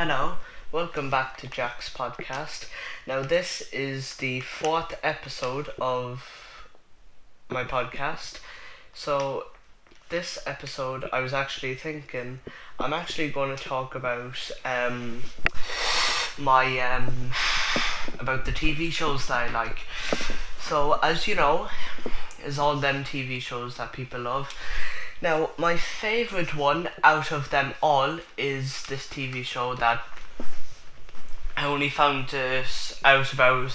[0.00, 0.34] Hello,
[0.70, 2.66] welcome back to Jack's podcast.
[3.04, 6.68] Now, this is the fourth episode of
[7.48, 8.38] my podcast.
[8.94, 9.46] So,
[10.08, 12.38] this episode, I was actually thinking,
[12.78, 15.24] I'm actually going to talk about um,
[16.38, 17.32] my um,
[18.20, 19.80] about the TV shows that I like.
[20.60, 21.66] So, as you know,
[22.44, 24.54] is all them TV shows that people love.
[25.20, 30.00] Now, my favourite one out of them all is this TV show that
[31.56, 33.72] I only found this out about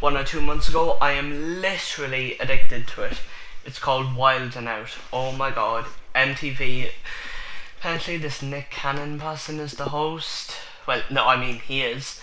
[0.00, 0.98] one or two months ago.
[1.00, 3.18] I am literally addicted to it.
[3.64, 4.90] It's called Wild 'N Out.
[5.14, 5.86] Oh my god.
[6.14, 6.90] MTV.
[7.78, 10.56] Apparently, this Nick Cannon person is the host.
[10.86, 12.20] Well, no, I mean, he is.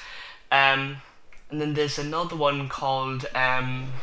[0.51, 1.01] Um,
[1.49, 3.25] and then there's another one called.
[3.33, 3.93] Um,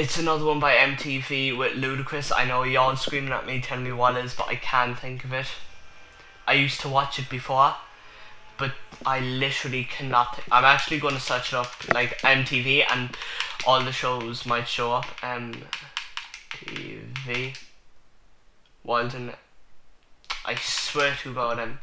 [0.00, 2.32] it's another one by MTV with Ludacris.
[2.34, 5.24] I know y'all screaming at me, telling me what it is, but I can't think
[5.24, 5.48] of it.
[6.48, 7.74] I used to watch it before,
[8.56, 8.72] but
[9.04, 10.36] I literally cannot.
[10.36, 13.14] Th- I'm actually going to search it up, like MTV, and
[13.66, 15.04] all the shows might show up.
[15.20, 15.58] MTV.
[18.82, 19.34] Wild and.
[20.46, 21.78] I swear to God, um,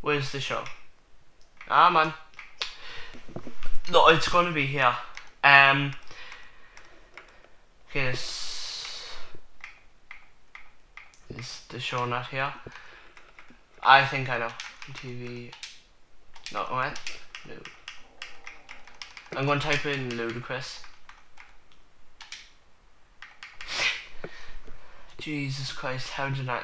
[0.00, 0.64] Where's the show?
[1.68, 2.12] Ah, man.
[3.92, 4.96] No, it's going to be here.
[5.44, 5.92] Um.
[7.92, 9.06] This
[11.28, 12.50] is the show not here.
[13.82, 14.48] I think I know.
[14.94, 15.52] TV.
[16.54, 16.98] No, what?
[17.46, 17.54] No.
[19.36, 20.80] I'm to type in Ludacris.
[25.18, 26.62] Jesus Christ, how did I?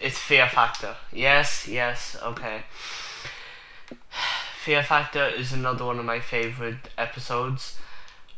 [0.00, 0.94] It's Fear Factor.
[1.12, 2.62] Yes, yes, okay.
[4.62, 7.78] Fear Factor is another one of my favorite episodes.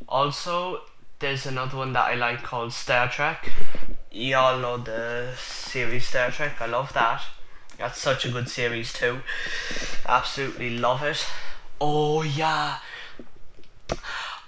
[0.09, 0.81] Also,
[1.21, 3.51] there's another one that I like called Star Trek.
[4.11, 6.59] Y'all know the series Star Trek.
[6.59, 7.21] I love that.
[7.77, 9.19] That's such a good series too.
[10.07, 11.23] Absolutely love it.
[11.79, 12.79] Oh yeah.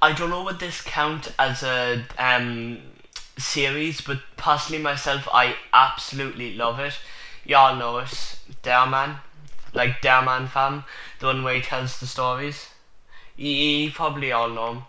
[0.02, 2.80] I don't know what this count as a um
[3.38, 6.98] series, but personally myself, I absolutely love it.
[7.46, 8.40] Y'all know it.
[8.64, 9.18] Dhar Mann,
[9.74, 10.86] like Dhar Mann fam,
[11.20, 12.70] the one where he tells the stories.
[13.38, 14.84] You, you probably all know him.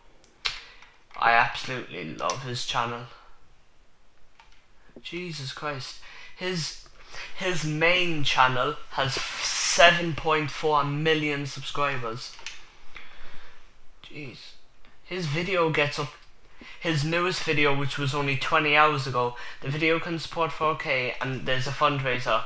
[1.24, 3.04] I absolutely love his channel.
[5.00, 6.00] Jesus Christ.
[6.36, 6.86] His
[7.38, 12.36] his main channel has 7.4 million subscribers.
[14.04, 14.36] Jeez.
[15.02, 16.12] His video gets up
[16.78, 19.34] his newest video which was only 20 hours ago.
[19.62, 22.42] The video can support 4K and there's a fundraiser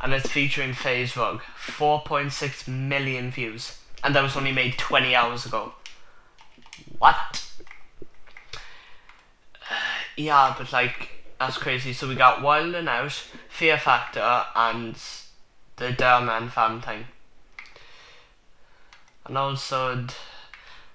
[0.00, 1.40] and it's featuring FaZe Rug.
[1.66, 3.76] 4.6 million views.
[4.04, 5.74] And that was only made 20 hours ago.
[7.00, 7.49] What?
[10.20, 11.08] Yeah, but like
[11.38, 11.94] that's crazy.
[11.94, 13.12] So we got Wild 'N Out,
[13.48, 14.94] Fear Factor, and
[15.76, 17.06] the Dhar Mann fan thing.
[19.24, 20.06] And also,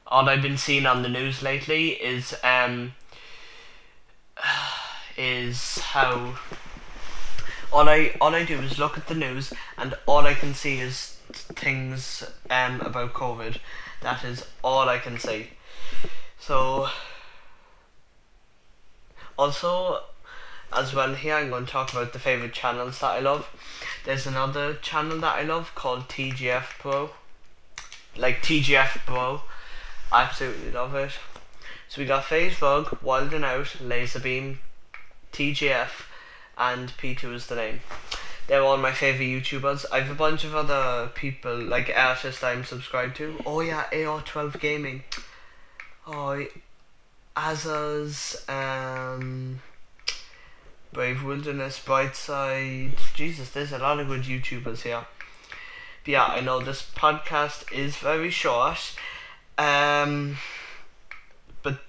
[0.05, 2.93] all I've been seeing on the news lately is um
[5.17, 6.35] is how
[7.73, 10.79] all I all I do is look at the news and all I can see
[10.79, 13.57] is things um about COVID.
[14.01, 15.47] That is all I can see.
[16.39, 16.89] So
[19.37, 20.03] also,
[20.71, 23.47] as well here, I'm going to talk about the favorite channels that I love.
[24.05, 27.09] There's another channel that I love called TGFbro.
[28.17, 29.41] Like TGFbro.
[30.11, 31.11] I absolutely love it.
[31.87, 32.29] So we got
[32.61, 34.57] Rug, Wild 'N Out, Laserbeam,
[35.31, 36.05] TGF,
[36.57, 37.81] and P2 is the name.
[38.47, 39.85] They're all my favorite YouTubers.
[39.91, 43.41] I have a bunch of other people, like artists I'm subscribed to.
[43.45, 45.03] Oh yeah, AR12 Gaming.
[46.05, 46.45] Oh,
[47.35, 49.61] Azaz, um,
[50.93, 52.97] Brave Wilderness, Brightside.
[53.13, 55.05] Jesus, there's a lot of good YouTubers here.
[56.03, 58.95] But yeah, I know this podcast is very short.
[59.57, 60.37] Um,
[61.63, 61.79] but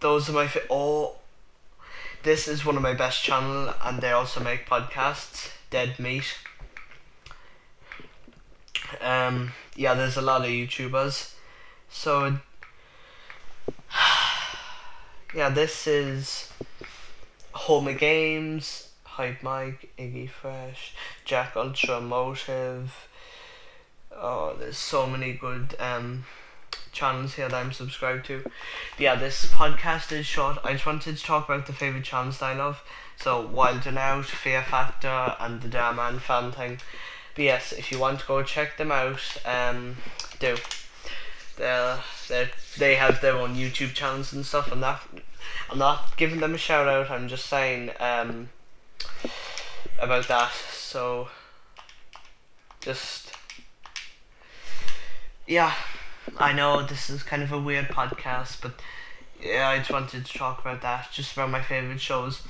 [0.00, 1.16] those are my fa- oh.
[2.22, 5.50] This is one of my best channel, and they also make podcasts.
[5.70, 6.38] Dead Meat.
[9.00, 11.34] Um, yeah, there's a lot of YouTubers.
[11.88, 12.38] So
[15.36, 16.50] yeah, this is
[17.52, 20.94] Home of Games, Hype Mike, Iggy Fresh,
[21.26, 23.06] Jack Ultra Motive.
[24.10, 26.24] Oh, there's so many good um
[26.90, 28.44] channels here that I'm subscribed to.
[28.44, 28.52] But
[28.98, 30.56] yeah, this podcast is short.
[30.64, 32.82] I just wanted to talk about the favorite channels I love.
[33.18, 36.80] So Wild 'N Out, Fear Factor, and the Dhar Mann fan thing.
[37.34, 39.96] But yes, if you want to go check them out, um,
[40.38, 40.56] do.
[41.56, 42.48] They
[42.78, 45.02] they have their own YouTube channels and stuff, and that
[45.70, 47.10] I'm not giving them a shout out.
[47.10, 48.50] I'm just saying um,
[49.98, 50.52] about that.
[50.52, 51.28] So,
[52.80, 53.32] just
[55.46, 55.74] yeah,
[56.38, 58.80] I know this is kind of a weird podcast, but
[59.40, 62.42] yeah, I just wanted to talk about that, just about my favorite shows.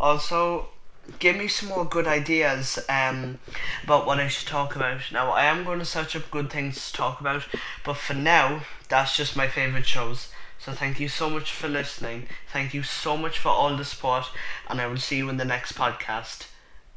[0.00, 0.68] Also,
[1.18, 3.38] give me some more good ideas um,
[3.84, 5.00] about what I should talk about.
[5.12, 7.46] Now, I am going to search up good things to talk about,
[7.84, 10.28] but for now, that's just my favorite shows.
[10.58, 12.26] So thank you so much for listening.
[12.52, 14.26] Thank you so much for all the support,
[14.68, 16.46] and I will see you in the next podcast.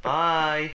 [0.02, 0.72] Bye.